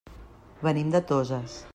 Venim 0.69 0.89
de 0.95 1.01
Toses. 1.13 1.61